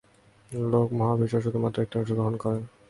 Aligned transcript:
লোক 0.71 0.87
মহাবিশ্ব 0.93 1.35
শুধুমাত্র 1.45 1.77
একটি 1.83 1.95
অংশ 1.97 2.09
গঠন 2.11 2.35
করে। 2.37 2.59